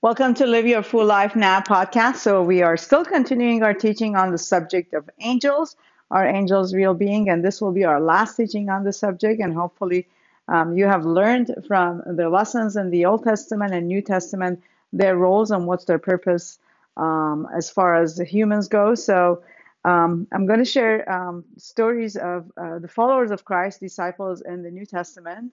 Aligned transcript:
Welcome 0.00 0.34
to 0.34 0.46
Live 0.46 0.64
Your 0.64 0.84
Full 0.84 1.06
Life 1.06 1.34
Now 1.34 1.58
podcast. 1.60 2.18
So, 2.18 2.40
we 2.40 2.62
are 2.62 2.76
still 2.76 3.04
continuing 3.04 3.64
our 3.64 3.74
teaching 3.74 4.14
on 4.14 4.30
the 4.30 4.38
subject 4.38 4.94
of 4.94 5.10
angels, 5.18 5.74
our 6.12 6.24
angels' 6.24 6.72
real 6.72 6.94
being, 6.94 7.28
and 7.28 7.44
this 7.44 7.60
will 7.60 7.72
be 7.72 7.84
our 7.84 8.00
last 8.00 8.36
teaching 8.36 8.70
on 8.70 8.84
the 8.84 8.92
subject. 8.92 9.40
And 9.40 9.52
hopefully, 9.52 10.06
um, 10.46 10.78
you 10.78 10.86
have 10.86 11.04
learned 11.04 11.52
from 11.66 12.04
the 12.06 12.28
lessons 12.28 12.76
in 12.76 12.90
the 12.90 13.06
Old 13.06 13.24
Testament 13.24 13.74
and 13.74 13.88
New 13.88 14.00
Testament 14.00 14.62
their 14.92 15.16
roles 15.16 15.50
and 15.50 15.66
what's 15.66 15.86
their 15.86 15.98
purpose 15.98 16.60
um, 16.96 17.48
as 17.52 17.68
far 17.68 17.96
as 17.96 18.18
humans 18.18 18.68
go. 18.68 18.94
So, 18.94 19.42
um, 19.84 20.28
I'm 20.30 20.46
going 20.46 20.60
to 20.60 20.64
share 20.64 21.10
um, 21.10 21.44
stories 21.56 22.14
of 22.14 22.52
uh, 22.56 22.78
the 22.78 22.86
followers 22.86 23.32
of 23.32 23.44
Christ, 23.44 23.80
disciples 23.80 24.42
in 24.42 24.62
the 24.62 24.70
New 24.70 24.86
Testament 24.86 25.52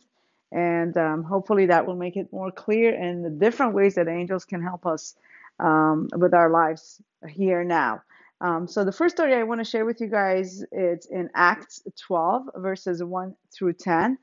and 0.55 0.95
um, 0.97 1.21
hopefully 1.21 1.65
that 1.65 1.85
will 1.85 1.97
make 1.97 2.15
it 2.15 2.31
more 2.31 2.49
clear 2.49 2.95
in 2.95 3.21
the 3.21 3.29
different 3.29 3.73
ways 3.73 3.95
that 3.95 4.07
angels 4.07 4.45
can 4.45 4.61
help 4.63 4.85
us 4.85 5.15
um, 5.59 6.07
with 6.15 6.33
our 6.33 6.49
lives 6.49 7.01
here 7.27 7.65
now. 7.65 8.01
Um, 8.39 8.65
so 8.65 8.85
the 8.85 8.91
first 8.91 9.17
story 9.17 9.35
I 9.35 9.43
want 9.43 9.59
to 9.59 9.65
share 9.65 9.85
with 9.85 9.99
you 9.99 10.07
guys 10.07 10.63
it's 10.71 11.07
in 11.07 11.29
Acts 11.35 11.83
12 12.07 12.49
verses 12.55 13.03
1 13.03 13.35
through 13.51 13.73
10, 13.73 14.17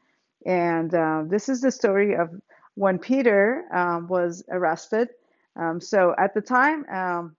and 0.46 0.94
uh, 0.94 1.24
this 1.26 1.50
is 1.50 1.60
the 1.60 1.70
story 1.70 2.16
of 2.16 2.30
when 2.76 2.98
Peter 2.98 3.64
um, 3.70 4.08
was 4.08 4.42
arrested. 4.50 5.10
Um, 5.56 5.82
so 5.82 6.14
at 6.16 6.32
the 6.32 6.40
time, 6.40 6.86
um, 6.88 7.36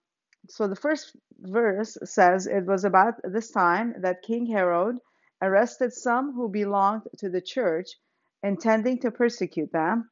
so 0.49 0.67
the 0.67 0.75
first 0.75 1.15
verse 1.39 1.97
says 2.03 2.45
it 2.45 2.65
was 2.65 2.85
about 2.85 3.15
this 3.23 3.49
time 3.49 3.95
that 4.01 4.21
King 4.21 4.45
Herod 4.45 4.97
arrested 5.41 5.93
some 5.93 6.33
who 6.33 6.47
belonged 6.47 7.03
to 7.17 7.29
the 7.29 7.41
church 7.41 7.89
intending 8.43 8.99
to 8.99 9.11
persecute 9.11 9.71
them. 9.71 10.09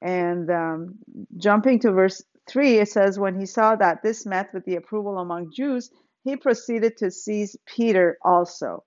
And 0.00 0.50
um, 0.50 0.94
jumping 1.36 1.80
to 1.80 1.92
verse 1.92 2.22
3, 2.48 2.78
it 2.78 2.88
says, 2.88 3.18
When 3.18 3.38
he 3.38 3.46
saw 3.46 3.76
that 3.76 4.02
this 4.02 4.26
met 4.26 4.52
with 4.54 4.64
the 4.64 4.76
approval 4.76 5.18
among 5.18 5.52
Jews, 5.52 5.90
he 6.24 6.36
proceeded 6.36 6.96
to 6.98 7.10
seize 7.10 7.56
Peter 7.66 8.18
also. 8.22 8.84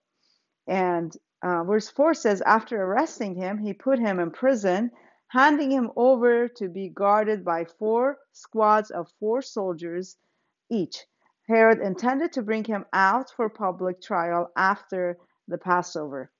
And 0.67 1.15
uh, 1.41 1.63
verse 1.63 1.89
4 1.89 2.13
says, 2.13 2.41
After 2.41 2.81
arresting 2.81 3.35
him, 3.35 3.57
he 3.57 3.73
put 3.73 3.99
him 3.99 4.19
in 4.19 4.31
prison, 4.31 4.91
handing 5.27 5.71
him 5.71 5.91
over 5.95 6.47
to 6.47 6.67
be 6.69 6.89
guarded 6.89 7.43
by 7.45 7.65
four 7.77 8.17
squads 8.31 8.91
of 8.91 9.07
four 9.19 9.41
soldiers 9.41 10.17
each. 10.69 11.05
Herod 11.47 11.79
intended 11.79 12.33
to 12.33 12.41
bring 12.41 12.63
him 12.63 12.85
out 12.93 13.31
for 13.35 13.49
public 13.49 14.01
trial 14.01 14.49
after 14.57 15.17
the 15.47 15.57
Passover. 15.57 16.31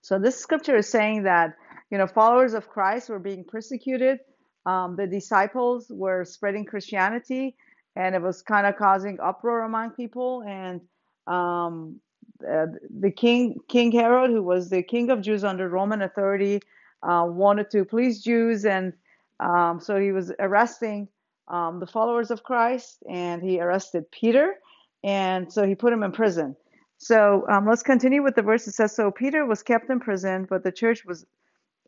So 0.00 0.18
this 0.18 0.38
scripture 0.38 0.76
is 0.76 0.88
saying 0.88 1.24
that 1.24 1.56
you 1.90 1.98
know 1.98 2.06
followers 2.06 2.54
of 2.54 2.68
Christ 2.68 3.08
were 3.08 3.18
being 3.18 3.44
persecuted. 3.44 4.20
Um, 4.66 4.96
the 4.96 5.06
disciples 5.06 5.86
were 5.90 6.24
spreading 6.24 6.64
Christianity, 6.64 7.56
and 7.96 8.14
it 8.14 8.22
was 8.22 8.42
kind 8.42 8.66
of 8.66 8.76
causing 8.76 9.18
uproar 9.20 9.62
among 9.62 9.90
people. 9.90 10.42
And 10.46 10.80
um, 11.26 12.00
uh, 12.46 12.66
the 13.00 13.10
king, 13.10 13.58
King 13.68 13.92
Herod, 13.92 14.30
who 14.30 14.42
was 14.42 14.70
the 14.70 14.82
king 14.82 15.10
of 15.10 15.22
Jews 15.22 15.44
under 15.44 15.68
Roman 15.68 16.02
authority, 16.02 16.60
uh, 17.02 17.26
wanted 17.28 17.70
to 17.70 17.84
please 17.84 18.22
Jews, 18.22 18.64
and 18.64 18.92
um, 19.40 19.80
so 19.80 19.98
he 19.98 20.12
was 20.12 20.32
arresting 20.38 21.08
um, 21.48 21.80
the 21.80 21.86
followers 21.86 22.30
of 22.30 22.42
Christ, 22.42 23.02
and 23.08 23.42
he 23.42 23.60
arrested 23.60 24.10
Peter, 24.10 24.56
and 25.02 25.52
so 25.52 25.66
he 25.66 25.74
put 25.74 25.92
him 25.92 26.02
in 26.02 26.12
prison. 26.12 26.56
So 26.98 27.46
um, 27.48 27.66
let's 27.66 27.82
continue 27.82 28.22
with 28.22 28.34
the 28.34 28.42
verse. 28.42 28.66
It 28.66 28.74
says, 28.74 28.94
So 28.94 29.10
Peter 29.10 29.46
was 29.46 29.62
kept 29.62 29.88
in 29.88 30.00
prison, 30.00 30.46
but 30.48 30.64
the 30.64 30.72
church 30.72 31.04
was 31.04 31.24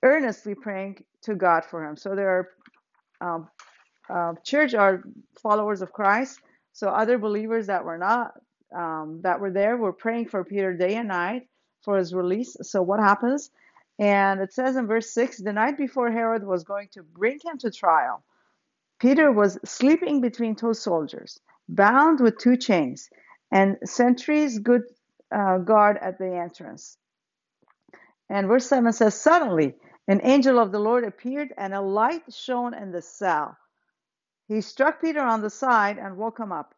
earnestly 0.02 0.54
praying 0.54 1.04
to 1.22 1.34
God 1.34 1.64
for 1.64 1.84
him. 1.84 1.96
So 1.96 2.14
there 2.14 2.48
are, 3.20 3.34
um, 3.34 3.48
uh, 4.08 4.34
church 4.44 4.72
are 4.74 5.02
followers 5.42 5.82
of 5.82 5.92
Christ. 5.92 6.40
So 6.72 6.88
other 6.88 7.18
believers 7.18 7.66
that 7.66 7.84
were 7.84 7.98
not, 7.98 8.32
um, 8.74 9.20
that 9.22 9.40
were 9.40 9.50
there 9.50 9.76
were 9.76 9.92
praying 9.92 10.28
for 10.28 10.44
Peter 10.44 10.72
day 10.72 10.94
and 10.94 11.08
night 11.08 11.48
for 11.82 11.98
his 11.98 12.14
release. 12.14 12.56
So 12.62 12.80
what 12.80 13.00
happens? 13.00 13.50
And 13.98 14.40
it 14.40 14.52
says 14.52 14.76
in 14.76 14.86
verse 14.86 15.12
6 15.12 15.38
the 15.38 15.52
night 15.52 15.76
before 15.76 16.10
Herod 16.10 16.46
was 16.46 16.64
going 16.64 16.88
to 16.92 17.02
bring 17.02 17.38
him 17.44 17.58
to 17.58 17.70
trial, 17.70 18.22
Peter 18.98 19.32
was 19.32 19.58
sleeping 19.64 20.20
between 20.20 20.54
two 20.54 20.72
soldiers, 20.72 21.40
bound 21.68 22.20
with 22.20 22.38
two 22.38 22.56
chains, 22.56 23.10
and 23.50 23.76
sentries 23.84 24.58
good 24.58 24.82
uh, 25.34 25.58
guard 25.58 25.98
at 26.00 26.18
the 26.18 26.36
entrance. 26.36 26.98
And 28.28 28.46
verse 28.46 28.66
7 28.66 28.92
says, 28.92 29.14
Suddenly 29.14 29.74
an 30.08 30.20
angel 30.24 30.58
of 30.58 30.72
the 30.72 30.78
Lord 30.78 31.04
appeared, 31.04 31.52
and 31.56 31.74
a 31.74 31.80
light 31.80 32.22
shone 32.32 32.74
in 32.74 32.90
the 32.92 33.02
cell. 33.02 33.56
He 34.48 34.60
struck 34.60 35.00
Peter 35.00 35.20
on 35.20 35.42
the 35.42 35.50
side 35.50 35.98
and 35.98 36.16
woke 36.16 36.38
him 36.38 36.52
up. 36.52 36.74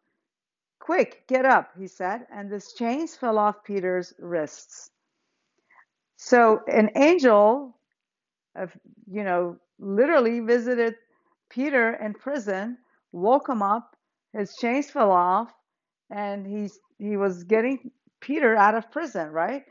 Quick, 0.79 1.25
get 1.27 1.45
up, 1.45 1.71
he 1.79 1.87
said, 1.87 2.27
and 2.31 2.49
the 2.51 2.61
chains 2.77 3.15
fell 3.15 3.37
off 3.37 3.63
Peter's 3.63 4.13
wrists. 4.19 4.91
So 6.17 6.61
an 6.67 6.91
angel, 6.95 7.77
of, 8.55 8.71
you 9.09 9.23
know, 9.23 9.57
literally 9.79 10.39
visited 10.39 10.95
Peter 11.49 11.93
in 11.93 12.13
prison, 12.13 12.77
woke 13.11 13.49
him 13.49 13.61
up, 13.61 13.95
his 14.33 14.55
chains 14.57 14.89
fell 14.89 15.11
off, 15.11 15.53
and 16.09 16.45
he's 16.45 16.79
he 16.97 17.17
was 17.17 17.43
getting 17.43 17.91
Peter 18.23 18.55
out 18.55 18.75
of 18.75 18.89
prison, 18.91 19.29
right? 19.29 19.63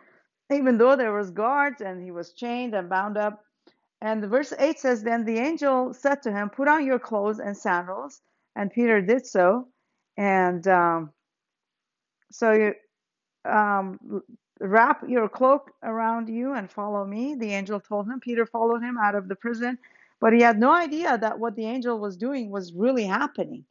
Even 0.52 0.78
though 0.78 0.96
there 0.96 1.12
was 1.12 1.30
guards 1.30 1.80
and 1.80 2.02
he 2.02 2.10
was 2.10 2.34
chained 2.34 2.74
and 2.74 2.88
bound 2.88 3.16
up. 3.16 3.42
And 4.02 4.24
verse 4.26 4.52
8 4.58 4.78
says, 4.78 5.02
Then 5.02 5.24
the 5.24 5.38
angel 5.38 5.94
said 5.94 6.22
to 6.22 6.32
him, 6.32 6.50
Put 6.50 6.68
on 6.68 6.84
your 6.84 6.98
clothes 6.98 7.38
and 7.38 7.56
sandals. 7.56 8.20
And 8.54 8.70
Peter 8.70 9.00
did 9.00 9.26
so. 9.26 9.68
And 10.18 10.66
um, 10.68 11.10
so 12.30 12.52
you 12.52 12.74
um, 13.50 14.22
wrap 14.60 15.02
your 15.08 15.28
cloak 15.28 15.70
around 15.82 16.28
you 16.28 16.52
and 16.54 16.70
follow 16.70 17.06
me. 17.06 17.34
The 17.34 17.52
angel 17.52 17.80
told 17.80 18.06
him. 18.06 18.20
Peter 18.20 18.46
followed 18.46 18.82
him 18.82 18.98
out 18.98 19.14
of 19.14 19.28
the 19.28 19.36
prison, 19.36 19.78
but 20.20 20.32
he 20.32 20.42
had 20.42 20.58
no 20.58 20.72
idea 20.72 21.18
that 21.18 21.38
what 21.38 21.56
the 21.56 21.66
angel 21.66 21.98
was 21.98 22.16
doing 22.16 22.50
was 22.50 22.74
really 22.74 23.04
happening. 23.04 23.64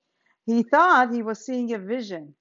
He 0.45 0.63
thought 0.63 1.13
he 1.13 1.21
was 1.21 1.45
seeing 1.45 1.73
a 1.73 1.77
vision. 1.79 2.33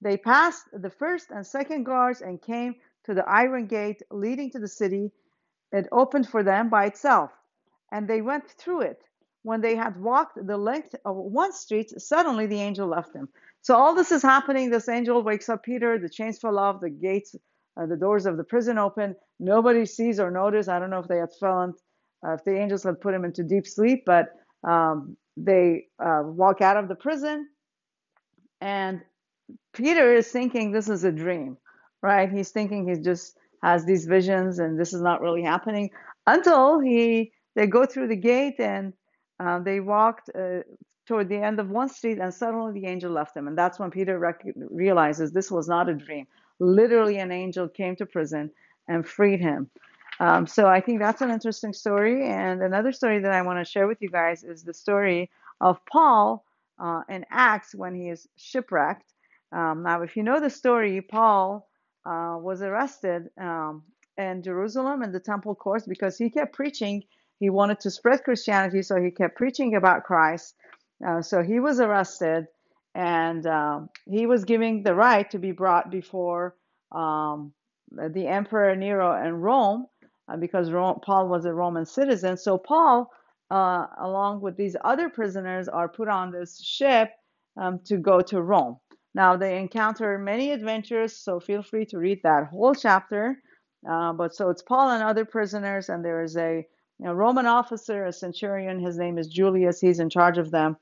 They 0.00 0.16
passed 0.16 0.64
the 0.72 0.90
first 0.90 1.30
and 1.30 1.46
second 1.46 1.84
guards 1.84 2.20
and 2.20 2.40
came 2.40 2.74
to 3.04 3.14
the 3.14 3.28
iron 3.28 3.66
gate 3.66 4.02
leading 4.10 4.50
to 4.50 4.58
the 4.58 4.68
city. 4.68 5.10
It 5.72 5.88
opened 5.92 6.28
for 6.28 6.42
them 6.42 6.68
by 6.68 6.86
itself, 6.86 7.30
and 7.90 8.06
they 8.06 8.22
went 8.22 8.48
through 8.50 8.82
it. 8.82 9.02
When 9.42 9.60
they 9.60 9.76
had 9.76 10.00
walked 10.00 10.44
the 10.44 10.56
length 10.56 10.94
of 11.04 11.16
one 11.16 11.52
street, 11.52 11.92
suddenly 12.00 12.46
the 12.46 12.60
angel 12.60 12.88
left 12.88 13.12
them. 13.12 13.28
So 13.62 13.74
all 13.74 13.94
this 13.94 14.12
is 14.12 14.22
happening. 14.22 14.70
This 14.70 14.88
angel 14.88 15.22
wakes 15.22 15.48
up 15.48 15.62
Peter. 15.62 15.98
The 15.98 16.08
chains 16.08 16.38
fall 16.38 16.58
off. 16.58 16.80
The 16.80 16.90
gates, 16.90 17.34
uh, 17.80 17.86
the 17.86 17.96
doors 17.96 18.26
of 18.26 18.36
the 18.36 18.44
prison 18.44 18.78
open. 18.78 19.14
Nobody 19.38 19.86
sees 19.86 20.18
or 20.18 20.30
notices. 20.30 20.68
I 20.68 20.78
don't 20.78 20.90
know 20.90 20.98
if 20.98 21.08
they 21.08 21.18
had 21.18 21.32
fallen, 21.38 21.74
uh, 22.26 22.32
if 22.34 22.44
the 22.44 22.56
angels 22.58 22.82
had 22.82 23.00
put 23.00 23.14
him 23.14 23.24
into 23.24 23.44
deep 23.44 23.66
sleep, 23.66 24.02
but 24.04 24.26
um, 24.64 25.16
they 25.36 25.86
uh, 26.04 26.22
walk 26.24 26.60
out 26.60 26.76
of 26.76 26.88
the 26.88 26.94
prison, 26.94 27.48
and 28.60 29.00
Peter 29.72 30.14
is 30.14 30.28
thinking 30.28 30.72
this 30.72 30.88
is 30.88 31.04
a 31.04 31.12
dream, 31.12 31.56
right? 32.02 32.30
He's 32.30 32.50
thinking 32.50 32.88
he 32.88 33.00
just 33.00 33.36
has 33.62 33.84
these 33.84 34.06
visions 34.06 34.58
and 34.58 34.78
this 34.78 34.92
is 34.92 35.00
not 35.02 35.20
really 35.20 35.42
happening 35.42 35.90
until 36.26 36.80
he 36.80 37.32
they 37.54 37.66
go 37.66 37.86
through 37.86 38.08
the 38.08 38.16
gate 38.16 38.60
and 38.60 38.92
uh, 39.40 39.58
they 39.58 39.80
walked 39.80 40.30
uh, 40.34 40.60
toward 41.06 41.28
the 41.28 41.36
end 41.36 41.58
of 41.58 41.70
one 41.70 41.88
street 41.88 42.18
and 42.18 42.32
suddenly 42.32 42.78
the 42.78 42.86
angel 42.86 43.10
left 43.10 43.36
him 43.36 43.48
and 43.48 43.56
that's 43.56 43.78
when 43.78 43.90
Peter 43.90 44.18
rec- 44.18 44.44
realizes 44.70 45.32
this 45.32 45.50
was 45.50 45.68
not 45.68 45.88
a 45.88 45.94
dream. 45.94 46.26
Literally, 46.58 47.18
an 47.18 47.32
angel 47.32 47.68
came 47.68 47.96
to 47.96 48.06
prison 48.06 48.50
and 48.88 49.06
freed 49.06 49.40
him. 49.40 49.70
Um, 50.20 50.46
so 50.46 50.66
I 50.66 50.80
think 50.80 51.00
that's 51.00 51.20
an 51.20 51.30
interesting 51.30 51.72
story. 51.72 52.26
And 52.26 52.62
another 52.62 52.92
story 52.92 53.20
that 53.20 53.32
I 53.32 53.42
want 53.42 53.58
to 53.58 53.70
share 53.70 53.86
with 53.86 54.00
you 54.00 54.08
guys 54.08 54.44
is 54.44 54.62
the 54.62 54.72
story 54.72 55.30
of 55.60 55.84
Paul 55.84 56.44
uh, 56.78 57.02
in 57.08 57.26
Acts 57.30 57.74
when 57.74 57.94
he 57.94 58.08
is 58.08 58.26
shipwrecked. 58.36 59.12
Um, 59.52 59.82
now, 59.82 60.02
if 60.02 60.16
you 60.16 60.22
know 60.22 60.40
the 60.40 60.50
story, 60.50 61.00
Paul 61.00 61.68
uh, 62.04 62.36
was 62.40 62.62
arrested 62.62 63.28
um, 63.40 63.82
in 64.16 64.42
Jerusalem 64.42 65.02
in 65.02 65.12
the 65.12 65.20
temple 65.20 65.54
courts 65.54 65.86
because 65.86 66.18
he 66.18 66.30
kept 66.30 66.54
preaching. 66.54 67.04
He 67.38 67.50
wanted 67.50 67.80
to 67.80 67.90
spread 67.90 68.24
Christianity, 68.24 68.82
so 68.82 69.00
he 69.00 69.10
kept 69.10 69.36
preaching 69.36 69.76
about 69.76 70.04
Christ. 70.04 70.54
Uh, 71.06 71.22
so 71.22 71.42
he 71.42 71.60
was 71.60 71.80
arrested, 71.80 72.46
and 72.94 73.46
um, 73.46 73.90
he 74.08 74.26
was 74.26 74.44
giving 74.44 74.82
the 74.82 74.94
right 74.94 75.30
to 75.30 75.38
be 75.38 75.52
brought 75.52 75.90
before 75.90 76.54
um, 76.92 77.52
the 77.92 78.26
Emperor 78.26 78.74
Nero 78.74 79.22
in 79.24 79.34
Rome 79.34 79.86
uh, 80.28 80.36
because 80.36 80.70
Rome, 80.70 81.00
Paul 81.04 81.28
was 81.28 81.44
a 81.44 81.52
Roman 81.52 81.86
citizen. 81.86 82.36
So 82.36 82.58
Paul, 82.58 83.10
uh, 83.50 83.86
along 84.00 84.40
with 84.40 84.56
these 84.56 84.76
other 84.84 85.08
prisoners, 85.08 85.68
are 85.68 85.88
put 85.88 86.08
on 86.08 86.32
this 86.32 86.60
ship 86.62 87.10
um, 87.56 87.80
to 87.84 87.98
go 87.98 88.20
to 88.22 88.40
Rome. 88.40 88.78
Now, 89.16 89.34
they 89.34 89.58
encounter 89.58 90.18
many 90.18 90.50
adventures, 90.50 91.16
so 91.16 91.40
feel 91.40 91.62
free 91.62 91.86
to 91.86 91.96
read 91.96 92.20
that 92.22 92.48
whole 92.48 92.74
chapter. 92.74 93.40
Uh, 93.88 94.12
but 94.12 94.34
so 94.34 94.50
it's 94.50 94.60
Paul 94.60 94.90
and 94.90 95.02
other 95.02 95.24
prisoners, 95.24 95.88
and 95.88 96.04
there 96.04 96.22
is 96.22 96.36
a 96.36 96.66
a 97.02 97.14
Roman 97.14 97.46
officer, 97.46 98.04
a 98.04 98.12
centurion. 98.12 98.78
His 98.78 98.98
name 98.98 99.16
is 99.16 99.28
Julius. 99.28 99.80
He's 99.80 100.00
in 100.00 100.10
charge 100.10 100.36
of 100.36 100.50
them, 100.50 100.76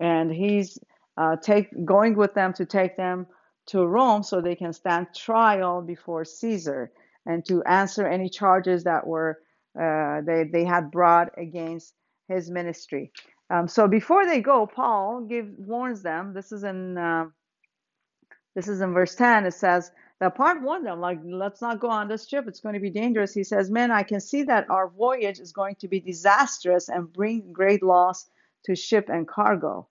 and 0.00 0.28
he's 0.32 0.76
uh, 1.16 1.36
take 1.36 1.68
going 1.84 2.16
with 2.16 2.34
them 2.34 2.52
to 2.54 2.66
take 2.66 2.96
them 2.96 3.28
to 3.66 3.86
Rome 3.86 4.24
so 4.24 4.40
they 4.40 4.56
can 4.56 4.72
stand 4.72 5.06
trial 5.14 5.80
before 5.80 6.24
Caesar 6.24 6.90
and 7.26 7.44
to 7.46 7.62
answer 7.62 8.08
any 8.08 8.28
charges 8.28 8.82
that 8.84 9.06
were 9.06 9.38
uh, 9.80 10.20
they 10.26 10.42
they 10.52 10.64
had 10.64 10.90
brought 10.90 11.28
against 11.36 11.94
his 12.26 12.50
ministry. 12.50 13.12
Um, 13.50 13.68
so 13.68 13.86
before 13.86 14.26
they 14.26 14.40
go, 14.40 14.66
Paul 14.66 15.26
give 15.28 15.46
warns 15.56 16.02
them. 16.02 16.34
This 16.34 16.50
is 16.50 16.64
in 16.64 16.98
uh, 16.98 17.26
this 18.54 18.68
is 18.68 18.80
in 18.80 18.92
verse 18.92 19.14
10. 19.14 19.46
It 19.46 19.54
says 19.54 19.90
that 20.20 20.36
Paul 20.36 20.60
warned 20.60 20.86
them, 20.86 21.00
like, 21.00 21.20
let's 21.24 21.60
not 21.60 21.80
go 21.80 21.88
on 21.90 22.08
this 22.08 22.28
ship. 22.28 22.46
It's 22.48 22.60
going 22.60 22.74
to 22.74 22.80
be 22.80 22.90
dangerous. 22.90 23.32
He 23.32 23.44
says, 23.44 23.70
Men, 23.70 23.90
I 23.90 24.02
can 24.02 24.20
see 24.20 24.42
that 24.44 24.68
our 24.70 24.88
voyage 24.88 25.38
is 25.38 25.52
going 25.52 25.76
to 25.76 25.88
be 25.88 26.00
disastrous 26.00 26.88
and 26.88 27.12
bring 27.12 27.52
great 27.52 27.82
loss 27.82 28.28
to 28.64 28.74
ship 28.74 29.08
and 29.08 29.28
cargo. 29.28 29.88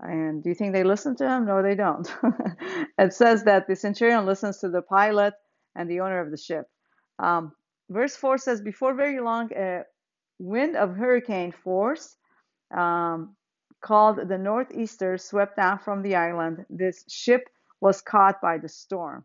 And 0.00 0.42
do 0.42 0.50
you 0.50 0.54
think 0.54 0.72
they 0.72 0.84
listen 0.84 1.16
to 1.16 1.28
him? 1.28 1.46
No, 1.46 1.62
they 1.62 1.74
don't. 1.74 2.06
it 2.98 3.14
says 3.14 3.44
that 3.44 3.66
the 3.66 3.76
centurion 3.76 4.26
listens 4.26 4.58
to 4.58 4.68
the 4.68 4.82
pilot 4.82 5.34
and 5.74 5.90
the 5.90 6.00
owner 6.00 6.20
of 6.20 6.30
the 6.30 6.36
ship. 6.36 6.66
Um, 7.18 7.52
verse 7.88 8.14
4 8.14 8.38
says, 8.38 8.60
Before 8.60 8.94
very 8.94 9.20
long, 9.20 9.50
a 9.56 9.82
wind 10.38 10.76
of 10.76 10.96
hurricane 10.96 11.52
force 11.52 12.16
um, 12.76 13.36
called 13.80 14.28
the 14.28 14.38
Northeaster 14.38 15.16
swept 15.16 15.56
down 15.56 15.78
from 15.78 16.02
the 16.02 16.16
island. 16.16 16.66
This 16.68 17.04
ship 17.08 17.48
was 17.80 18.00
caught 18.02 18.40
by 18.40 18.58
the 18.58 18.68
storm. 18.68 19.24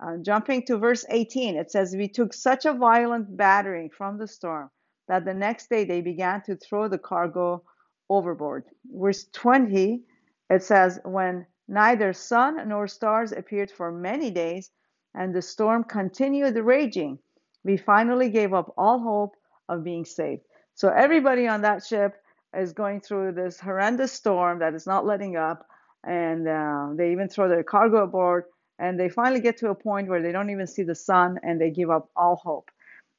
Uh, 0.00 0.16
jumping 0.22 0.64
to 0.64 0.78
verse 0.78 1.04
18, 1.08 1.56
it 1.56 1.70
says, 1.70 1.94
We 1.96 2.08
took 2.08 2.32
such 2.32 2.66
a 2.66 2.72
violent 2.72 3.36
battering 3.36 3.90
from 3.90 4.18
the 4.18 4.28
storm 4.28 4.70
that 5.08 5.24
the 5.24 5.34
next 5.34 5.68
day 5.68 5.84
they 5.84 6.00
began 6.00 6.42
to 6.42 6.56
throw 6.56 6.88
the 6.88 6.98
cargo 6.98 7.64
overboard. 8.08 8.64
Verse 8.86 9.26
20, 9.32 10.02
it 10.50 10.62
says, 10.62 11.00
When 11.04 11.46
neither 11.66 12.12
sun 12.12 12.68
nor 12.68 12.86
stars 12.86 13.32
appeared 13.32 13.70
for 13.70 13.90
many 13.90 14.30
days, 14.30 14.70
and 15.14 15.34
the 15.34 15.42
storm 15.42 15.82
continued 15.84 16.56
raging, 16.56 17.18
we 17.64 17.76
finally 17.76 18.30
gave 18.30 18.54
up 18.54 18.72
all 18.78 19.00
hope 19.00 19.34
of 19.68 19.82
being 19.82 20.04
saved. 20.04 20.42
So 20.74 20.88
everybody 20.90 21.48
on 21.48 21.62
that 21.62 21.84
ship 21.84 22.14
is 22.56 22.72
going 22.72 23.00
through 23.00 23.32
this 23.32 23.58
horrendous 23.58 24.12
storm 24.12 24.60
that 24.60 24.74
is 24.74 24.86
not 24.86 25.04
letting 25.04 25.36
up, 25.36 25.66
and 26.04 26.48
uh, 26.48 26.88
they 26.94 27.12
even 27.12 27.28
throw 27.28 27.48
their 27.48 27.62
cargo 27.62 28.02
aboard, 28.04 28.44
and 28.78 28.98
they 28.98 29.08
finally 29.08 29.40
get 29.40 29.56
to 29.58 29.70
a 29.70 29.74
point 29.74 30.08
where 30.08 30.22
they 30.22 30.32
don't 30.32 30.50
even 30.50 30.66
see 30.66 30.82
the 30.82 30.94
sun, 30.94 31.38
and 31.42 31.60
they 31.60 31.70
give 31.70 31.90
up 31.90 32.10
all 32.16 32.36
hope. 32.36 32.70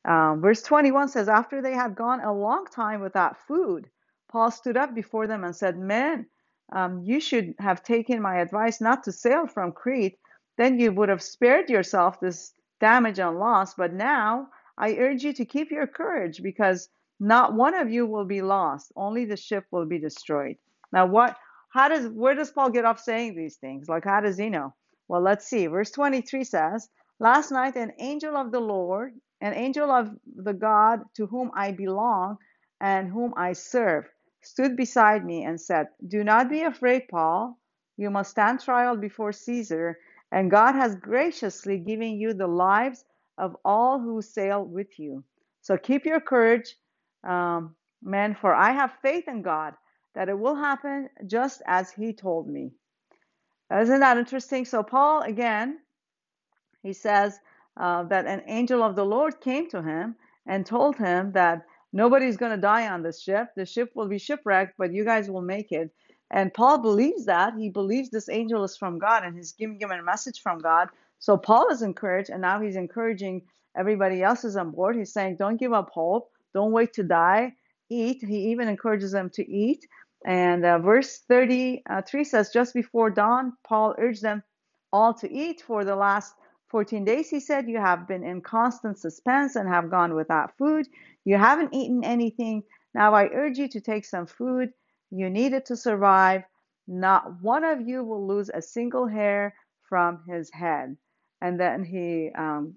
Um, 0.06 0.42
verse 0.42 0.62
21 0.62 1.10
says, 1.10 1.28
After 1.28 1.62
they 1.62 1.74
had 1.74 1.96
gone 1.96 2.22
a 2.22 2.34
long 2.34 2.66
time 2.66 3.02
without 3.02 3.38
food, 3.48 3.90
Paul 4.32 4.52
stood 4.52 4.78
up 4.78 4.96
before 4.96 5.28
them 5.28 5.44
and 5.44 5.56
said, 5.56 5.78
Men, 5.78 6.26
um, 6.72 7.04
you 7.04 7.20
should 7.20 7.56
have 7.60 7.84
taken 7.84 8.22
my 8.22 8.38
advice 8.40 8.80
not 8.80 9.04
to 9.04 9.12
sail 9.12 9.48
from 9.48 9.72
Crete. 9.72 10.18
Then 10.58 10.80
you 10.80 10.92
would 10.92 11.10
have 11.10 11.22
spared 11.22 11.70
yourself 11.70 12.20
this 12.20 12.54
damage 12.80 13.20
and 13.20 13.40
loss. 13.40 13.74
But 13.74 13.94
now 13.94 14.48
I 14.78 14.96
urge 14.96 15.24
you 15.24 15.34
to 15.34 15.46
keep 15.46 15.72
your 15.72 15.88
courage 15.88 16.42
because 16.42 16.90
not 17.20 17.54
one 17.54 17.74
of 17.74 17.92
you 17.92 18.06
will 18.06 18.26
be 18.26 18.42
lost, 18.42 18.92
only 18.96 19.26
the 19.26 19.36
ship 19.36 19.66
will 19.72 19.86
be 19.86 20.00
destroyed. 20.00 20.56
Now, 20.92 21.06
what, 21.06 21.36
how 21.70 21.88
does, 21.88 22.08
where 22.08 22.36
does 22.36 22.52
Paul 22.52 22.72
get 22.72 22.86
off 22.86 23.00
saying 23.00 23.36
these 23.36 23.58
things? 23.58 23.88
Like, 23.88 24.06
how 24.06 24.22
does 24.22 24.38
he 24.38 24.50
know? 24.50 24.74
Well, 25.08 25.22
let's 25.22 25.48
see. 25.48 25.68
Verse 25.68 25.92
23 25.92 26.44
says, 26.44 26.90
Last 27.20 27.52
night, 27.52 27.76
an 27.76 27.94
angel 28.00 28.36
of 28.38 28.52
the 28.52 28.60
Lord, 28.60 29.14
an 29.42 29.54
angel 29.54 29.92
of 29.92 30.10
the 30.36 30.54
God 30.54 31.02
to 31.16 31.28
whom 31.28 31.52
I 31.56 31.72
belong 31.72 32.38
and 32.82 33.10
whom 33.10 33.34
I 33.38 33.54
serve, 33.54 34.06
stood 34.42 34.76
beside 34.76 35.26
me 35.26 35.44
and 35.44 35.60
said, 35.60 35.88
Do 36.08 36.24
not 36.24 36.50
be 36.50 36.62
afraid, 36.64 37.08
Paul. 37.10 37.60
You 37.98 38.10
must 38.10 38.32
stand 38.32 38.62
trial 38.62 38.96
before 38.96 39.34
Caesar, 39.34 40.00
and 40.32 40.52
God 40.52 40.74
has 40.76 40.96
graciously 40.96 41.78
given 41.78 42.18
you 42.20 42.34
the 42.34 42.48
lives 42.48 43.04
of 43.38 43.58
all 43.66 44.00
who 44.00 44.22
sail 44.22 44.64
with 44.64 44.98
you. 45.00 45.24
So 45.62 45.78
keep 45.78 46.06
your 46.06 46.22
courage 46.22 46.76
um, 47.28 47.76
man, 48.02 48.36
for 48.40 48.54
I 48.56 48.72
have 48.72 48.94
faith 49.02 49.28
in 49.28 49.42
God 49.42 49.74
that 50.16 50.30
it 50.30 50.38
will 50.38 50.56
happen 50.56 51.10
just 51.28 51.62
as 51.66 51.92
he 51.92 52.14
told 52.14 52.48
me. 52.48 52.72
Isn't 53.72 54.00
that 54.00 54.18
interesting? 54.18 54.66
So, 54.66 54.82
Paul, 54.82 55.22
again, 55.22 55.80
he 56.82 56.94
says 56.94 57.40
uh, 57.78 58.04
that 58.04 58.26
an 58.26 58.42
angel 58.48 58.82
of 58.82 58.96
the 58.96 59.06
Lord 59.06 59.42
came 59.42 59.70
to 59.70 59.82
him 59.82 60.16
and 60.48 60.66
told 60.66 60.96
him 60.96 61.32
that 61.34 61.66
nobody's 61.94 62.38
going 62.38 62.52
to 62.52 62.62
die 62.62 62.88
on 62.88 63.04
this 63.04 63.22
ship. 63.22 63.50
The 63.56 63.66
ship 63.66 63.92
will 63.96 64.08
be 64.08 64.18
shipwrecked, 64.18 64.76
but 64.78 64.94
you 64.94 65.06
guys 65.06 65.30
will 65.30 65.42
make 65.42 65.72
it. 65.72 65.92
And 66.32 66.54
Paul 66.54 66.80
believes 66.80 67.26
that. 67.26 67.54
He 67.56 67.70
believes 67.70 68.10
this 68.10 68.30
angel 68.30 68.64
is 68.64 68.78
from 68.78 69.00
God 69.00 69.24
and 69.24 69.36
he's 69.36 69.52
giving 69.54 69.80
him 69.80 69.92
a 69.92 70.02
message 70.02 70.42
from 70.42 70.60
God. 70.60 70.90
So, 71.20 71.38
Paul 71.38 71.68
is 71.70 71.82
encouraged, 71.82 72.30
and 72.30 72.42
now 72.42 72.62
he's 72.62 72.78
encouraging 72.78 73.42
everybody 73.76 74.24
else 74.24 74.46
is 74.46 74.56
on 74.56 74.72
board. 74.72 74.96
He's 74.96 75.12
saying, 75.14 75.36
Don't 75.36 75.58
give 75.58 75.74
up 75.74 75.90
hope. 75.90 76.32
Don't 76.54 76.72
wait 76.72 76.94
to 76.94 77.04
die. 77.04 77.54
Eat. 77.90 78.24
He 78.24 78.52
even 78.52 78.68
encourages 78.68 79.12
them 79.12 79.30
to 79.32 79.50
eat. 79.50 79.86
And 80.26 80.66
uh, 80.66 80.80
verse 80.80 81.20
33 81.28 82.24
says, 82.24 82.52
Just 82.52 82.74
before 82.74 83.10
dawn, 83.10 83.54
Paul 83.68 83.96
urged 83.98 84.22
them 84.22 84.44
all 84.92 85.14
to 85.16 85.32
eat. 85.32 85.62
For 85.62 85.86
the 85.86 85.96
last 85.96 86.34
14 86.70 87.06
days, 87.06 87.30
he 87.30 87.40
said, 87.40 87.70
You 87.70 87.80
have 87.80 88.08
been 88.08 88.24
in 88.24 88.42
constant 88.42 88.98
suspense 89.00 89.56
and 89.56 89.68
have 89.70 89.92
gone 89.92 90.16
without 90.16 90.58
food. 90.58 90.88
You 91.26 91.38
haven't 91.38 91.74
eaten 91.74 92.04
anything. 92.04 92.64
Now 92.94 93.14
I 93.14 93.30
urge 93.34 93.58
you 93.58 93.70
to 93.70 93.82
take 93.82 94.06
some 94.06 94.26
food. 94.26 94.70
You 95.12 95.30
need 95.30 95.54
it 95.54 95.66
to 95.68 95.78
survive. 95.78 96.44
Not 96.88 97.42
one 97.42 97.64
of 97.64 97.82
you 97.88 98.04
will 98.04 98.28
lose 98.28 98.50
a 98.50 98.62
single 98.62 99.08
hair 99.08 99.56
from 99.84 100.24
his 100.28 100.52
head. 100.52 100.98
And 101.42 101.60
then 101.60 101.84
he 101.84 102.32
um, 102.38 102.76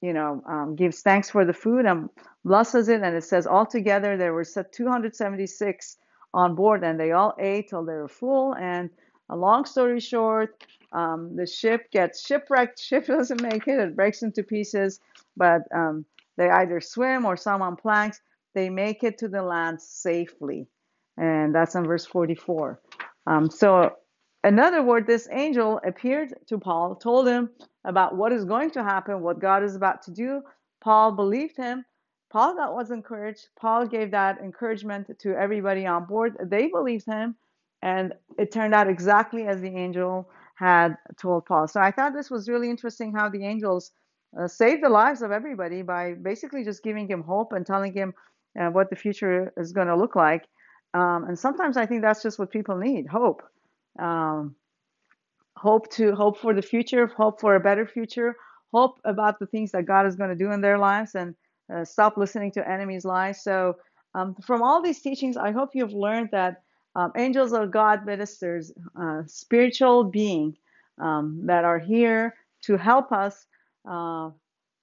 you 0.00 0.12
know, 0.12 0.42
um, 0.46 0.76
gives 0.76 1.02
thanks 1.02 1.30
for 1.30 1.44
the 1.44 1.52
food 1.52 1.84
and 1.86 2.08
blesses 2.44 2.88
it. 2.88 3.02
And 3.02 3.14
it 3.14 3.24
says 3.24 3.46
altogether 3.46 4.16
there 4.16 4.32
were 4.32 4.44
276 4.44 5.96
on 6.32 6.54
board, 6.54 6.84
and 6.84 6.98
they 6.98 7.12
all 7.12 7.34
ate 7.38 7.68
till 7.68 7.84
they 7.84 7.94
were 7.94 8.08
full. 8.08 8.54
And 8.54 8.90
a 9.28 9.36
long 9.36 9.64
story 9.64 10.00
short, 10.00 10.64
um, 10.92 11.36
the 11.36 11.46
ship 11.46 11.90
gets 11.90 12.24
shipwrecked. 12.24 12.80
Ship 12.82 13.06
doesn't 13.06 13.42
make 13.42 13.68
it; 13.68 13.78
it 13.78 13.96
breaks 13.96 14.22
into 14.22 14.42
pieces. 14.42 15.00
But 15.36 15.62
um, 15.74 16.04
they 16.36 16.50
either 16.50 16.80
swim 16.80 17.24
or 17.24 17.36
some 17.36 17.62
on 17.62 17.76
planks. 17.76 18.20
They 18.54 18.70
make 18.70 19.04
it 19.04 19.18
to 19.18 19.28
the 19.28 19.42
land 19.42 19.80
safely, 19.80 20.66
and 21.16 21.54
that's 21.54 21.74
in 21.74 21.84
verse 21.84 22.06
44. 22.06 22.80
Um, 23.26 23.50
so 23.50 23.94
Another 24.42 24.82
word, 24.82 25.06
this 25.06 25.28
angel 25.30 25.80
appeared 25.84 26.34
to 26.46 26.58
Paul, 26.58 26.94
told 26.94 27.28
him 27.28 27.50
about 27.84 28.16
what 28.16 28.32
is 28.32 28.46
going 28.46 28.70
to 28.70 28.82
happen, 28.82 29.20
what 29.20 29.38
God 29.38 29.62
is 29.62 29.76
about 29.76 30.02
to 30.04 30.10
do. 30.10 30.42
Paul 30.80 31.12
believed 31.12 31.58
him. 31.58 31.84
Paul 32.32 32.54
got 32.54 32.74
was 32.74 32.90
encouraged. 32.90 33.48
Paul 33.60 33.86
gave 33.86 34.10
that 34.12 34.38
encouragement 34.38 35.10
to 35.18 35.34
everybody 35.36 35.84
on 35.86 36.06
board. 36.06 36.36
They 36.42 36.68
believed 36.68 37.04
him, 37.04 37.34
and 37.82 38.14
it 38.38 38.50
turned 38.50 38.74
out 38.74 38.88
exactly 38.88 39.46
as 39.46 39.60
the 39.60 39.76
angel 39.76 40.30
had 40.54 40.96
told 41.20 41.44
Paul. 41.44 41.68
So 41.68 41.80
I 41.80 41.90
thought 41.90 42.14
this 42.14 42.30
was 42.30 42.48
really 42.48 42.70
interesting 42.70 43.12
how 43.12 43.28
the 43.28 43.44
angels 43.44 43.92
uh, 44.38 44.46
saved 44.46 44.82
the 44.82 44.88
lives 44.88 45.20
of 45.22 45.32
everybody 45.32 45.82
by 45.82 46.14
basically 46.14 46.64
just 46.64 46.82
giving 46.82 47.08
him 47.08 47.22
hope 47.22 47.52
and 47.52 47.66
telling 47.66 47.92
him 47.92 48.14
uh, 48.58 48.68
what 48.68 48.88
the 48.88 48.96
future 48.96 49.52
is 49.58 49.72
going 49.72 49.88
to 49.88 49.96
look 49.96 50.16
like. 50.16 50.44
Um, 50.94 51.24
and 51.24 51.38
sometimes 51.38 51.76
I 51.76 51.84
think 51.84 52.00
that's 52.00 52.22
just 52.22 52.38
what 52.38 52.50
people 52.50 52.76
need 52.76 53.06
hope 53.06 53.42
um, 53.98 54.54
hope 55.56 55.90
to 55.90 56.14
hope 56.14 56.38
for 56.38 56.54
the 56.54 56.62
future, 56.62 57.06
hope 57.06 57.40
for 57.40 57.54
a 57.54 57.60
better 57.60 57.86
future, 57.86 58.36
hope 58.72 58.98
about 59.04 59.38
the 59.38 59.46
things 59.46 59.72
that 59.72 59.86
God 59.86 60.06
is 60.06 60.16
going 60.16 60.30
to 60.30 60.36
do 60.36 60.52
in 60.52 60.60
their 60.60 60.78
lives, 60.78 61.14
and 61.14 61.34
uh, 61.72 61.84
stop 61.84 62.16
listening 62.16 62.52
to 62.52 62.68
enemies' 62.68 63.04
lies. 63.04 63.42
So, 63.42 63.76
um, 64.14 64.34
from 64.46 64.62
all 64.62 64.82
these 64.82 65.00
teachings, 65.00 65.36
I 65.36 65.52
hope 65.52 65.70
you've 65.74 65.92
learned 65.92 66.30
that 66.32 66.62
um, 66.96 67.12
angels 67.16 67.52
are 67.52 67.66
God 67.66 68.04
ministers, 68.06 68.72
uh, 69.00 69.22
spiritual 69.26 70.04
being 70.04 70.56
um, 70.98 71.42
that 71.46 71.64
are 71.64 71.78
here 71.78 72.34
to 72.62 72.76
help 72.76 73.12
us. 73.12 73.46
Uh, 73.88 74.30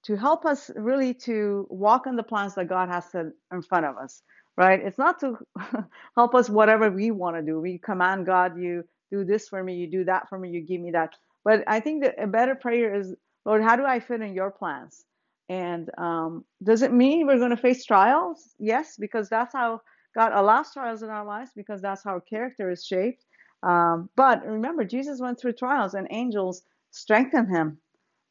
to 0.04 0.16
help 0.16 0.46
us 0.46 0.70
really 0.74 1.12
to 1.12 1.66
walk 1.70 2.06
in 2.06 2.16
the 2.16 2.22
plans 2.22 2.54
that 2.54 2.68
God 2.68 2.88
has 2.88 3.04
set 3.10 3.26
in 3.52 3.62
front 3.62 3.84
of 3.84 3.96
us, 3.98 4.22
right? 4.56 4.80
It's 4.82 4.96
not 4.96 5.20
to 5.20 5.36
help 6.16 6.34
us 6.34 6.48
whatever 6.48 6.90
we 6.90 7.10
want 7.10 7.36
to 7.36 7.42
do. 7.42 7.60
We 7.60 7.78
command 7.78 8.24
God, 8.24 8.58
you 8.58 8.84
do 9.10 9.24
this 9.24 9.48
for 9.48 9.62
me, 9.62 9.74
you 9.76 9.88
do 9.90 10.04
that 10.04 10.28
for 10.28 10.38
me, 10.38 10.50
you 10.50 10.62
give 10.62 10.80
me 10.80 10.92
that. 10.92 11.10
But 11.44 11.64
I 11.66 11.80
think 11.80 12.04
that 12.04 12.16
a 12.22 12.26
better 12.26 12.54
prayer 12.54 12.94
is, 12.94 13.14
Lord, 13.46 13.62
how 13.62 13.76
do 13.76 13.84
I 13.84 14.00
fit 14.00 14.22
in 14.22 14.34
your 14.34 14.50
plans? 14.50 15.04
And 15.48 15.90
um, 15.98 16.44
does 16.62 16.82
it 16.82 16.92
mean 16.92 17.26
we're 17.26 17.38
going 17.38 17.50
to 17.50 17.56
face 17.56 17.84
trials? 17.84 18.54
Yes, 18.58 18.96
because 18.98 19.28
that's 19.28 19.54
how 19.54 19.80
God 20.14 20.32
allows 20.34 20.72
trials 20.72 21.02
in 21.02 21.10
our 21.10 21.24
lives, 21.24 21.52
because 21.56 21.82
that's 21.82 22.04
how 22.04 22.12
our 22.12 22.20
character 22.20 22.70
is 22.70 22.84
shaped. 22.84 23.24
Um, 23.62 24.10
but 24.16 24.46
remember, 24.46 24.84
Jesus 24.84 25.20
went 25.20 25.40
through 25.40 25.54
trials, 25.54 25.94
and 25.94 26.08
angels 26.10 26.62
strengthened 26.90 27.48
him 27.48 27.78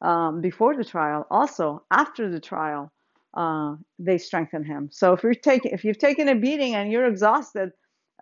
um, 0.01 0.41
before 0.41 0.75
the 0.77 0.85
trial, 0.85 1.27
also 1.31 1.83
after 1.91 2.29
the 2.31 2.39
trial. 2.41 2.91
uh, 3.35 3.75
they 3.99 4.17
strengthen 4.17 4.63
him. 4.65 4.89
So 4.91 5.13
if 5.13 5.23
you're 5.23 5.35
taking, 5.35 5.71
if 5.71 5.85
you've 5.85 5.99
taken 5.99 6.29
a 6.29 6.35
beating 6.35 6.75
and 6.75 6.91
you're 6.91 7.07
exhausted, 7.07 7.71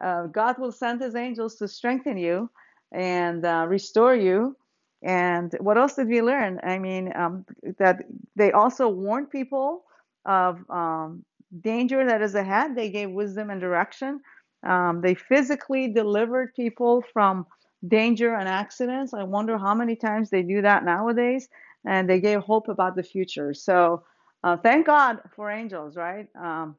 uh, 0.02 0.28
God 0.28 0.58
will 0.60 0.72
send 0.72 1.02
His 1.02 1.16
angels 1.16 1.56
to 1.56 1.68
strengthen 1.68 2.18
you 2.18 2.50
and 2.92 3.46
uh, 3.46 3.66
restore 3.68 4.16
you. 4.16 4.56
And 5.04 5.56
what 5.60 5.78
else 5.78 5.96
did 5.96 6.08
we 6.08 6.22
learn? 6.22 6.60
I 6.64 6.80
mean, 6.80 7.12
um, 7.16 7.46
that 7.78 8.04
they 8.36 8.52
also 8.52 8.90
warned 8.90 9.30
people 9.30 9.84
of 10.26 10.60
um, 10.70 11.24
danger 11.62 12.06
that 12.06 12.22
is 12.22 12.36
ahead. 12.36 12.76
They 12.76 12.90
gave 12.90 13.12
wisdom 13.12 13.50
and 13.50 13.62
direction. 13.62 14.22
Um, 14.64 15.02
they 15.02 15.14
physically 15.14 15.88
delivered 15.90 16.56
people 16.56 17.04
from 17.14 17.46
danger 17.88 18.34
and 18.34 18.50
accidents. 18.50 19.14
I 19.14 19.24
wonder 19.24 19.58
how 19.58 19.76
many 19.76 19.96
times 19.96 20.30
they 20.30 20.42
do 20.42 20.62
that 20.64 20.84
nowadays. 20.84 21.48
And 21.86 22.10
they 22.10 22.20
gave 22.20 22.40
hope 22.40 22.68
about 22.68 22.96
the 22.96 23.04
future. 23.04 23.54
So 23.54 24.04
uh, 24.44 24.58
thank 24.58 24.88
God 24.88 25.20
for 25.36 25.52
angels, 25.52 25.96
right? 25.96 26.28
Um, 26.40 26.76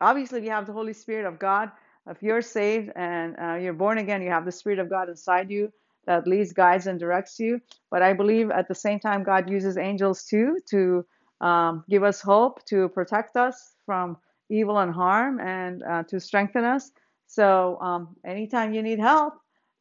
obviously, 0.00 0.40
we 0.40 0.48
have 0.48 0.66
the 0.66 0.72
Holy 0.72 0.94
Spirit 0.94 1.26
of 1.26 1.38
God. 1.38 1.70
If 2.08 2.22
you're 2.22 2.42
saved 2.42 2.90
and 2.96 3.36
uh, 3.40 3.54
you're 3.56 3.72
born 3.72 3.98
again, 3.98 4.22
you 4.22 4.30
have 4.30 4.44
the 4.44 4.52
Spirit 4.52 4.78
of 4.78 4.90
God 4.90 5.08
inside 5.08 5.50
you 5.50 5.72
that 6.06 6.26
leads, 6.26 6.52
guides, 6.52 6.86
and 6.86 7.00
directs 7.00 7.38
you. 7.40 7.60
But 7.90 8.02
I 8.02 8.12
believe 8.12 8.50
at 8.50 8.68
the 8.68 8.74
same 8.74 9.00
time, 9.00 9.24
God 9.24 9.50
uses 9.50 9.76
angels 9.76 10.24
too 10.24 10.58
to 10.70 11.04
um, 11.40 11.84
give 11.90 12.02
us 12.04 12.20
hope, 12.20 12.64
to 12.66 12.88
protect 12.90 13.36
us 13.36 13.74
from 13.86 14.16
evil 14.48 14.78
and 14.78 14.92
harm, 14.92 15.40
and 15.40 15.82
uh, 15.82 16.02
to 16.04 16.20
strengthen 16.20 16.64
us. 16.64 16.92
So 17.26 17.78
um, 17.80 18.16
anytime 18.24 18.72
you 18.74 18.82
need 18.82 19.00
help, 19.00 19.34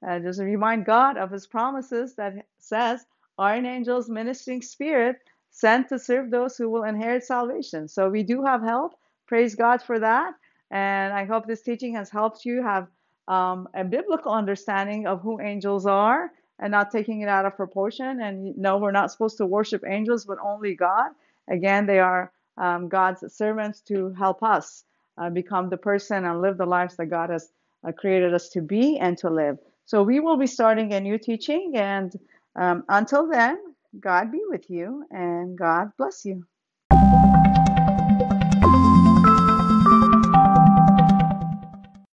uh, 0.08 0.20
just 0.20 0.42
remind 0.42 0.86
God 0.86 1.18
of 1.18 1.32
His 1.32 1.48
promises 1.48 2.16
that 2.16 2.34
says, 2.60 3.06
"Iron 3.38 3.66
angels, 3.66 4.10
ministering 4.10 4.62
spirit, 4.62 5.18
sent 5.52 5.90
to 5.90 6.00
serve 6.00 6.32
those 6.32 6.58
who 6.58 6.70
will 6.70 6.84
inherit 6.84 7.24
salvation." 7.24 7.88
So 7.88 8.10
we 8.10 8.24
do 8.24 8.44
have 8.44 8.64
help. 8.64 8.94
Praise 9.28 9.56
God 9.56 9.82
for 9.82 10.00
that. 10.00 10.34
And 10.72 11.14
I 11.14 11.26
hope 11.26 11.48
this 11.48 11.62
teaching 11.62 11.96
has 11.96 12.10
helped 12.10 12.46
you 12.46 12.62
have 12.64 12.88
um, 13.28 13.68
a 13.74 13.84
biblical 13.84 14.32
understanding 14.32 15.08
of 15.08 15.22
who 15.22 15.40
angels 15.42 15.86
are 15.86 16.32
and 16.60 16.72
not 16.72 16.92
taking 16.92 17.22
it 17.22 17.30
out 17.30 17.46
of 17.46 17.56
proportion. 17.56 18.22
And 18.22 18.58
no, 18.58 18.78
we're 18.78 18.92
not 18.92 19.12
supposed 19.12 19.38
to 19.38 19.46
worship 19.46 19.84
angels, 19.88 20.26
but 20.26 20.38
only 20.44 20.76
God. 20.76 21.12
Again, 21.50 21.86
they 21.86 22.00
are 22.00 22.32
um, 22.58 22.88
God's 22.88 23.34
servants 23.34 23.82
to 23.82 24.14
help 24.14 24.42
us 24.44 24.84
uh, 25.18 25.30
become 25.30 25.70
the 25.70 25.78
person 25.78 26.26
and 26.26 26.42
live 26.42 26.58
the 26.58 26.66
lives 26.66 26.96
that 26.98 27.08
God 27.08 27.30
has 27.30 27.50
uh, 27.88 27.92
created 27.92 28.34
us 28.34 28.50
to 28.50 28.62
be 28.62 28.98
and 28.98 29.18
to 29.20 29.30
live. 29.30 29.58
So 29.86 30.02
we 30.04 30.20
will 30.20 30.38
be 30.38 30.48
starting 30.48 30.94
a 30.94 31.00
new 31.00 31.18
teaching. 31.18 31.74
And 31.76 32.18
um, 32.56 32.84
until 32.90 33.28
then, 33.30 33.60
God 34.00 34.32
be 34.32 34.42
with 34.48 34.70
you 34.70 35.06
and 35.12 35.58
God 35.58 35.92
bless 35.98 36.26
you. 36.26 36.46